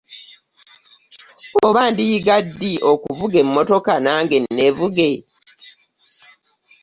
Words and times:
Oba 1.65 1.81
ndiyiga 1.91 2.35
ddi 2.47 2.73
okuvuga 2.91 3.35
emmotoka 3.43 3.93
nange 4.05 4.37
nneevuge? 4.41 5.11